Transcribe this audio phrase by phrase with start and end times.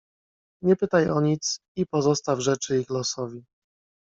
[0.63, 3.45] "Nie pytaj o nic i pozostaw rzeczy ich losowi."